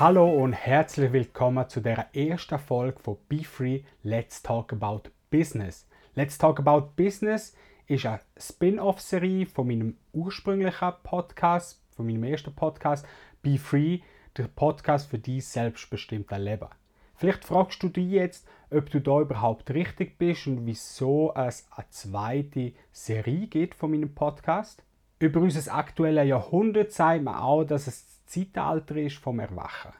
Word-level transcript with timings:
Hallo 0.00 0.30
und 0.30 0.52
herzlich 0.52 1.12
willkommen 1.12 1.68
zu 1.68 1.80
der 1.80 2.14
ersten 2.14 2.60
Folge 2.60 3.00
von 3.00 3.16
Be 3.28 3.42
Free 3.42 3.82
Let's 4.04 4.40
Talk 4.40 4.72
About 4.72 5.10
Business. 5.28 5.88
Let's 6.14 6.38
Talk 6.38 6.60
About 6.60 6.92
Business 6.94 7.52
ist 7.88 8.06
eine 8.06 8.20
Spin-off-Serie 8.36 9.46
von 9.46 9.66
meinem 9.66 9.96
ursprünglichen 10.12 10.92
Podcast, 11.02 11.82
von 11.96 12.06
meinem 12.06 12.22
ersten 12.22 12.54
Podcast 12.54 13.04
Be 13.42 13.58
Free, 13.58 13.98
der 14.36 14.46
Podcast 14.46 15.10
für 15.10 15.18
dein 15.18 15.40
selbstbestimmte 15.40 16.36
Leben. 16.36 16.68
Vielleicht 17.16 17.44
fragst 17.44 17.82
du 17.82 17.88
dich 17.88 18.08
jetzt, 18.08 18.46
ob 18.70 18.88
du 18.90 19.00
da 19.00 19.20
überhaupt 19.20 19.68
richtig 19.72 20.16
bist 20.16 20.46
und 20.46 20.64
wieso 20.64 21.34
es 21.34 21.66
eine 21.74 21.90
zweite 21.90 22.72
Serie 22.92 23.48
gibt 23.48 23.74
von 23.74 23.90
meinem 23.90 24.14
Podcast. 24.14 24.84
Über 25.18 25.40
unser 25.40 25.74
aktuelles 25.74 26.28
Jahrhundert 26.28 26.92
sagt 26.92 27.24
man 27.24 27.34
auch, 27.34 27.64
dass 27.64 27.88
es 27.88 28.17
Zeitalter 28.28 28.96
ist 28.96 29.16
vom 29.16 29.40
Erwachen. 29.40 29.92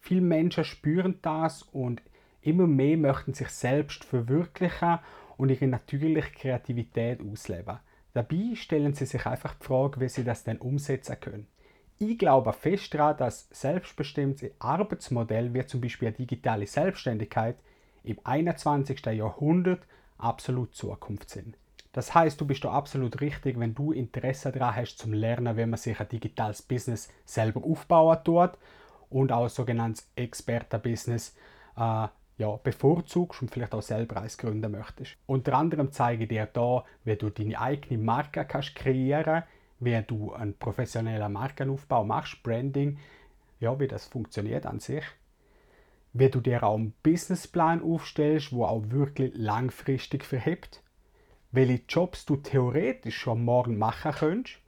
Viele 0.00 0.20
Menschen 0.20 0.64
spüren 0.64 1.18
das 1.22 1.62
und 1.62 2.02
immer 2.42 2.66
mehr 2.66 2.98
möchten 2.98 3.32
sich 3.32 3.48
selbst 3.48 4.04
verwirklichen 4.04 4.98
und 5.38 5.50
ihre 5.50 5.66
natürliche 5.66 6.30
Kreativität 6.30 7.20
ausleben. 7.22 7.78
Dabei 8.12 8.54
stellen 8.54 8.92
sie 8.92 9.06
sich 9.06 9.24
einfach 9.24 9.54
die 9.54 9.64
Frage, 9.64 10.00
wie 10.00 10.08
sie 10.10 10.24
das 10.24 10.44
denn 10.44 10.58
umsetzen 10.58 11.18
können. 11.20 11.46
Ich 11.98 12.18
glaube 12.18 12.52
fest 12.52 12.92
daran, 12.92 13.16
dass 13.16 13.48
selbstbestimmte 13.50 14.52
Arbeitsmodelle 14.58 15.54
wie 15.54 15.64
zum 15.64 15.80
Beispiel 15.80 16.08
eine 16.08 16.16
digitale 16.18 16.66
Selbstständigkeit 16.66 17.56
im 18.02 18.18
21. 18.24 19.04
Jahrhundert 19.06 19.86
absolut 20.18 20.74
Zukunft 20.74 21.30
sind. 21.30 21.56
Das 21.92 22.14
heißt, 22.14 22.40
du 22.40 22.46
bist 22.46 22.64
da 22.64 22.70
absolut 22.70 23.20
richtig, 23.20 23.58
wenn 23.58 23.74
du 23.74 23.92
Interesse 23.92 24.52
daran 24.52 24.76
hast, 24.76 24.98
zum 24.98 25.12
Lernen, 25.12 25.56
wie 25.56 25.66
man 25.66 25.78
sich 25.78 25.98
ein 25.98 26.08
digitales 26.08 26.62
Business 26.62 27.08
selber 27.24 27.64
aufbauen 27.64 28.18
tut 28.24 28.52
und 29.08 29.32
auch 29.32 29.44
ein 29.44 29.48
sogenanntes 29.48 30.08
Expertenbusiness 30.14 31.34
äh, 31.76 32.06
ja, 32.38 32.56
bevorzugst 32.62 33.42
und 33.42 33.50
vielleicht 33.50 33.74
auch 33.74 33.82
selber 33.82 34.20
eins 34.22 34.38
gründen 34.38 34.70
möchtest. 34.70 35.16
Unter 35.26 35.54
anderem 35.54 35.90
zeige 35.90 36.22
ich 36.22 36.28
dir 36.28 36.46
da, 36.46 36.84
wie 37.04 37.16
du 37.16 37.28
deine 37.28 37.60
eigene 37.60 38.02
Marke 38.02 38.44
kannst 38.44 38.76
kreieren 38.76 39.42
wie 39.80 40.00
du 40.06 40.32
einen 40.32 40.54
professionellen 40.54 41.32
Markenaufbau 41.32 42.04
machst, 42.04 42.42
Branding, 42.42 42.98
ja, 43.58 43.78
wie 43.80 43.88
das 43.88 44.06
funktioniert 44.06 44.66
an 44.66 44.78
sich. 44.78 45.04
Wie 46.12 46.28
du 46.28 46.40
dir 46.40 46.62
auch 46.62 46.76
einen 46.76 46.92
Businessplan 47.02 47.82
aufstellst, 47.82 48.52
wo 48.52 48.64
auch 48.64 48.82
wirklich 48.90 49.32
langfristig 49.34 50.24
verhebt. 50.24 50.82
Welche 51.52 51.82
Jobs 51.88 52.24
du 52.26 52.36
theoretisch 52.36 53.16
schon 53.16 53.44
morgen 53.44 53.78
machen 53.78 54.12
könntest. 54.12 54.58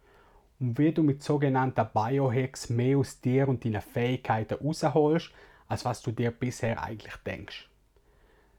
Und 0.59 0.79
wie 0.79 0.93
du 0.93 1.03
mit 1.03 1.23
sogenannten 1.23 1.89
Biohacks 1.93 2.69
mehr 2.69 2.99
aus 2.99 3.21
dir 3.21 3.49
und 3.49 3.65
deinen 3.65 3.81
Fähigkeiten 3.81 4.55
rausholst, 4.55 5.33
als 5.67 5.85
was 5.85 6.03
du 6.03 6.13
dir 6.13 6.31
bisher 6.31 6.83
eigentlich 6.83 7.17
denkst. 7.27 7.69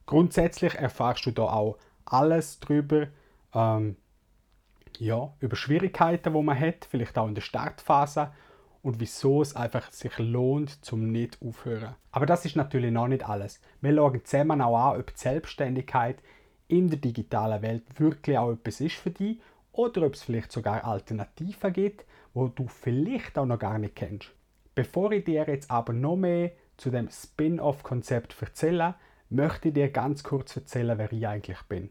Grundsätzlich 0.06 0.76
erfährst 0.76 1.26
du 1.26 1.32
da 1.32 1.44
auch 1.44 1.78
alles 2.06 2.60
darüber, 2.60 3.08
ähm, 3.54 3.96
ja, 5.00 5.34
über 5.40 5.56
Schwierigkeiten, 5.56 6.34
die 6.34 6.42
man 6.42 6.60
hat, 6.60 6.86
vielleicht 6.90 7.18
auch 7.18 7.28
in 7.28 7.36
der 7.36 7.42
Startphase 7.42 8.32
und 8.82 9.00
wieso 9.00 9.42
es 9.42 9.56
einfach 9.56 9.92
sich 9.92 10.18
lohnt, 10.18 10.84
zum 10.84 11.12
nicht 11.12 11.42
aufhören. 11.42 11.96
Aber 12.12 12.26
das 12.26 12.46
ist 12.46 12.58
natürlich 12.58 12.92
noch 12.92 13.08
nicht 13.08 13.28
alles. 13.28 13.62
Wir 13.80 13.96
schauen 13.96 14.26
zusammen 14.26 14.62
auch 14.62 14.92
an, 14.92 15.00
ob 15.00 15.08
die 15.08 15.20
Selbstständigkeit 15.20 16.22
in 16.68 16.90
der 16.90 17.00
digitalen 17.00 17.62
Welt 17.62 17.84
wirklich 18.00 18.38
auch 18.38 18.52
etwas 18.52 18.82
ist 18.82 18.96
für 18.96 19.12
dich 19.12 19.40
oder 19.72 20.06
ob 20.06 20.14
es 20.14 20.24
vielleicht 20.24 20.52
sogar 20.52 20.84
Alternativen 20.84 21.74
gibt, 21.74 22.06
wo 22.34 22.48
du 22.48 22.68
vielleicht 22.68 23.38
auch 23.38 23.46
noch 23.46 23.60
gar 23.60 23.78
nicht 23.78 23.96
kennst. 23.96 24.32
Bevor 24.76 25.12
ich 25.12 25.24
dir 25.24 25.46
jetzt 25.48 25.70
aber 25.70 25.94
noch 25.94 26.16
mehr 26.16 26.52
zu 26.78 26.90
dem 26.90 27.10
Spin-off-Konzept 27.10 28.36
erzähle, 28.42 28.96
möchte 29.30 29.68
ich 29.70 29.74
dir 29.74 29.90
ganz 29.90 30.24
kurz 30.24 30.56
erzählen, 30.56 30.98
wer 30.98 31.12
ich 31.12 31.28
eigentlich 31.28 31.62
bin. 31.64 31.90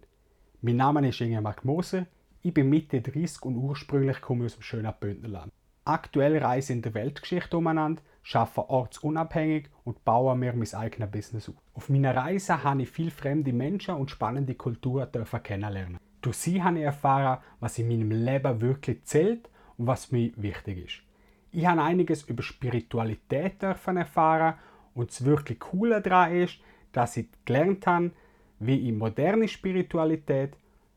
Mein 0.60 0.76
Name 0.76 1.08
ist 1.08 1.20
Ingemar 1.20 1.56
Moser, 1.62 2.06
ich 2.42 2.54
bin 2.54 2.68
Mitte 2.68 3.00
30 3.00 3.42
und 3.42 3.56
ursprünglich 3.56 4.20
komme 4.20 4.46
ich 4.46 4.52
aus 4.52 4.58
dem 4.58 4.62
schönen 4.62 4.92
Bündnerland. 4.98 5.52
Aktuell 5.84 6.38
reise 6.38 6.72
in 6.72 6.82
der 6.82 6.94
Weltgeschichte 6.94 7.56
umeinander, 7.56 8.02
arbeite 8.32 8.70
ortsunabhängig 8.70 9.68
und 9.82 10.04
baue 10.04 10.36
mir 10.36 10.52
mein 10.52 10.74
eigenes 10.74 11.10
Business 11.10 11.48
auf. 11.48 11.56
Auf 11.74 11.88
meiner 11.88 12.14
Reise 12.14 12.62
habe 12.62 12.82
ich 12.82 12.90
viele 12.90 13.10
fremde 13.10 13.52
Menschen 13.52 13.96
und 13.96 14.10
spannende 14.10 14.54
Kulturen 14.54 15.08
kennenlernen. 15.42 15.98
Durch 16.20 16.36
sie 16.36 16.62
habe 16.62 16.78
ich 16.78 16.84
erfahren, 16.84 17.42
was 17.58 17.78
in 17.78 17.88
meinem 17.88 18.12
Leben 18.12 18.60
wirklich 18.60 19.02
zählt 19.04 19.50
und 19.76 19.88
was 19.88 20.12
mir 20.12 20.30
wichtig 20.36 20.86
ist. 20.86 21.02
Ich 21.50 21.66
habe 21.66 21.82
einiges 21.82 22.22
über 22.22 22.44
Spiritualität 22.44 23.60
erfahren 23.62 24.54
und 24.94 25.10
das 25.10 25.24
wirklich 25.24 25.58
Coole 25.58 26.00
daran 26.00 26.36
ist, 26.36 26.60
dass 26.92 27.16
ich 27.16 27.26
gelernt 27.44 27.88
habe, 27.88 28.12
wie 28.60 28.88
ich 28.88 28.94
moderne 28.94 29.48
Spiritualität 29.48 30.56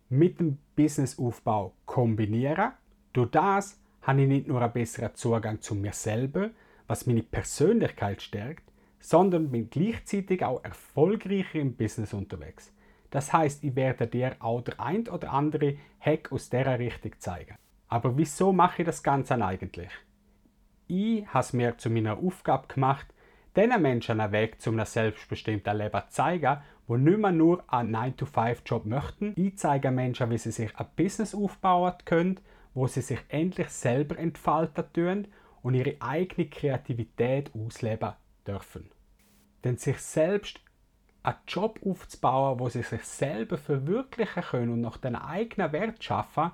mit 0.09 0.40
dem 0.40 0.59
Businessaufbau 0.75 1.74
kombinieren. 1.88 2.74
Durch 3.13 3.31
das 3.31 3.81
habe 4.05 4.21
ich 4.21 4.27
nicht 4.27 4.47
nur 4.47 4.61
einen 4.61 4.71
besseren 4.71 5.16
Zugang 5.16 5.61
zu 5.61 5.75
mir 5.75 5.93
selber, 5.93 6.51
was 6.88 7.07
meine 7.07 7.23
Persönlichkeit 7.23 8.21
stärkt, 8.21 8.71
sondern 8.99 9.51
bin 9.51 9.69
gleichzeitig 9.69 10.43
auch 10.43 10.63
erfolgreicher 10.63 11.59
im 11.59 11.75
Business 11.75 12.13
unterwegs. 12.13 12.71
Das 13.09 13.33
heißt, 13.33 13.63
ich 13.63 13.75
werde 13.75 14.07
dir 14.07 14.35
auch 14.39 14.61
der 14.61 14.79
ein 14.79 15.07
oder 15.07 15.31
andere 15.31 15.77
Hack 15.99 16.31
aus 16.31 16.49
dieser 16.49 16.77
Richtung 16.79 17.13
zeigen. 17.19 17.55
Aber 17.88 18.17
wieso 18.17 18.51
mache 18.51 18.81
ich 18.81 18.85
das 18.85 19.03
Ganze 19.03 19.44
eigentlich? 19.44 19.91
Ich 20.88 21.25
habe 21.27 21.39
es 21.39 21.53
mir 21.53 21.77
zu 21.77 21.89
meiner 21.89 22.17
Aufgabe 22.17 22.67
gemacht, 22.67 23.07
diesen 23.55 23.81
Menschen 23.81 24.19
einen 24.19 24.31
Weg 24.31 24.61
zu 24.61 24.69
einem 24.69 24.85
selbstbestimmten 24.85 25.77
Leben 25.77 26.01
zu 26.07 26.09
zeigen, 26.09 26.57
die 26.88 26.97
nicht 26.97 27.17
mehr 27.17 27.31
nur 27.31 27.63
einen 27.71 27.95
9-to-5-Job 27.95 28.85
möchten. 28.85 29.33
Ich 29.35 29.57
zeige 29.57 29.91
Menschen, 29.91 30.29
wie 30.29 30.38
sie 30.38 30.51
sich 30.51 30.75
ein 30.75 30.85
Business 30.95 31.33
aufbauen 31.33 31.94
können, 32.05 32.39
wo 32.75 32.86
sie 32.86 33.02
sich 33.02 33.19
endlich 33.30 33.69
selber 33.69 34.19
entfalten 34.19 34.86
tun 34.94 35.28
und 35.63 35.74
ihre 35.74 35.96
eigene 36.00 36.47
Kreativität 36.47 37.50
ausleben 37.56 38.13
dürfen. 38.46 38.91
Denn 39.63 39.78
sich 39.78 39.97
selbst 39.97 40.59
einen 41.24 41.38
Job 41.47 41.80
aufzubauen, 41.84 42.59
wo 42.59 42.69
sie 42.69 42.84
sich 42.84 43.03
selber 43.03 43.58
verwirklichen 43.58 44.44
können 44.44 44.74
und 44.74 44.81
nach 44.81 44.97
den 44.97 45.16
eigenen 45.16 45.72
Wert 45.72 46.03
schaffen, 46.03 46.52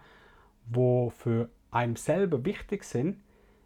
wo 0.66 1.10
für 1.10 1.50
einem 1.72 1.98
selber 1.98 2.46
wichtig 2.46 2.84
sind, 2.86 3.22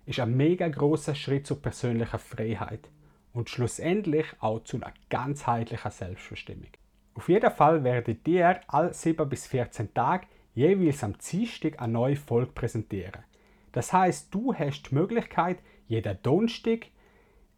ist 0.06 0.20
ein 0.20 0.36
mega 0.36 0.68
großer 0.68 1.14
Schritt 1.14 1.46
zur 1.46 1.62
persönlichen 1.62 2.20
Freiheit 2.20 2.90
und 3.34 3.50
schlussendlich 3.50 4.28
auch 4.40 4.64
zu 4.64 4.78
einer 4.78 4.94
ganzheitlichen 5.10 5.92
Selbstbestimmung. 5.92 6.70
Auf 7.16 7.30
jeden 7.30 7.52
Fall 7.52 7.84
werde 7.84 8.16
dir 8.16 8.62
alle 8.68 8.94
7 8.94 9.28
bis 9.28 9.48
14 9.48 9.94
Tage 9.94 10.28
jeweils 10.56 11.04
am 11.04 11.16
Dienstag 11.18 11.80
eine 11.80 11.94
neue 11.94 12.16
Folge 12.16 12.52
präsentieren. 12.52 13.24
Das 13.72 13.94
heißt, 13.94 14.34
du 14.34 14.54
hast 14.54 14.90
die 14.90 14.96
Möglichkeit, 14.96 15.60
jeden 15.88 16.18
Donnerstag 16.24 16.88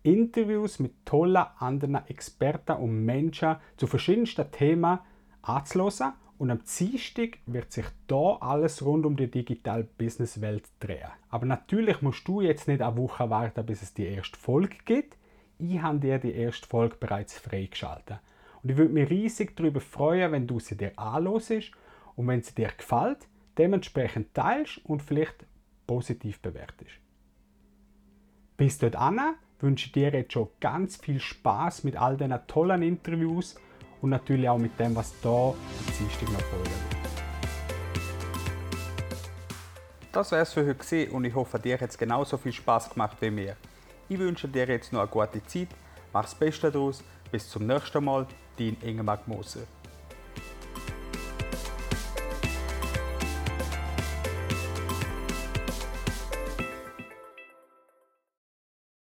Interviews 0.04 0.80
mit 0.80 1.06
tollen 1.06 1.46
anderen 1.60 2.06
Experten 2.08 2.78
und 2.78 3.06
Menschen 3.06 3.56
zu 3.78 3.88
verschiedensten 3.88 4.52
Themen 4.52 5.00
anzuhören 5.42 6.14
und 6.38 6.52
am 6.52 6.60
Dienstag 6.64 7.40
wird 7.46 7.72
sich 7.72 7.86
da 8.08 8.38
alles 8.42 8.84
rund 8.84 9.06
um 9.06 9.16
die 9.16 9.32
digitale 9.32 9.84
Businesswelt 9.84 10.66
drehen. 10.80 11.10
Aber 11.30 11.46
natürlich 11.46 12.02
musst 12.02 12.28
du 12.28 12.42
jetzt 12.42 12.68
nicht 12.68 12.82
eine 12.82 12.98
Woche 12.98 13.30
warten, 13.30 13.66
bis 13.66 13.82
es 13.82 13.94
die 13.94 14.06
erste 14.06 14.38
Folge 14.38 14.76
gibt 14.86 15.18
ich 15.60 15.82
habe 15.82 16.00
dir 16.00 16.20
die 16.20 16.34
erste 16.34 16.68
Folge 16.68 16.98
bereits 17.00 17.38
freigeschaltet. 17.38 18.20
Und 18.62 18.72
ich 18.72 18.78
würde 18.78 18.94
mich 18.94 19.10
riesig 19.10 19.56
darüber 19.56 19.80
freuen, 19.80 20.32
wenn 20.32 20.48
du 20.48 20.60
sie 20.60 20.78
dir 20.78 20.98
anhörst 20.98 21.72
und 22.18 22.28
wenn 22.28 22.44
sie 22.44 22.54
dir 22.54 22.70
gefällt, 22.76 23.20
dementsprechend 23.58 24.34
teilst 24.34 24.84
und 24.84 25.02
vielleicht 25.02 25.46
positiv 25.86 26.42
bewertest. 26.42 27.00
Bis 28.58 28.78
dorthin 28.78 29.20
wünsche 29.60 29.86
ich 29.86 29.92
dir 29.94 30.12
jetzt 30.12 30.34
schon 30.34 30.50
ganz 30.60 30.98
viel 30.98 31.20
Spaß 31.20 31.86
mit 31.86 31.96
all 31.96 32.18
diesen 32.18 32.36
tollen 32.48 32.82
Interviews 32.82 33.56
und 34.02 34.10
natürlich 34.10 34.50
auch 34.50 34.58
mit 34.58 34.78
dem, 34.80 34.96
was 34.96 35.14
da 35.22 35.30
am 35.30 35.56
Dienstag 35.98 36.30
noch 36.32 36.42
folgen 36.42 36.66
wird. 36.66 36.98
Das 40.12 40.32
wäre 40.32 40.42
es 40.42 40.54
für 40.54 40.66
heute 40.68 41.12
und 41.12 41.26
ich 41.26 41.36
hoffe, 41.36 41.60
dir 41.60 41.80
hat 41.80 41.92
es 41.92 41.98
genauso 41.98 42.38
viel 42.38 42.52
Spaß 42.52 42.90
gemacht 42.90 43.18
wie 43.20 43.30
mir. 43.30 43.56
Ich 44.10 44.18
wünsche 44.18 44.48
dir 44.48 44.68
jetzt 44.68 44.92
noch 44.92 45.02
eine 45.02 45.10
gute 45.10 45.44
Zeit, 45.46 45.70
mach 46.12 46.24
das 46.24 46.34
Beste 46.34 46.72
daraus. 46.72 47.04
Bis 47.32 47.48
zum 47.50 47.68
nächsten 47.68 48.04
Mal, 48.04 48.26
dein 48.58 48.78
Ingemar 48.82 49.20
Moser. 49.28 49.68